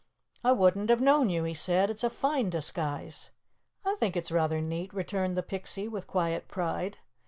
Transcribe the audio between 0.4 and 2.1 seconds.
"I wouldn't have known you," he said. "It's a